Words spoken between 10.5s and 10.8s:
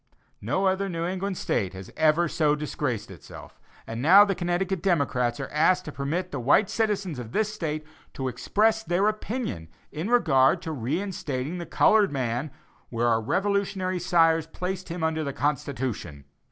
to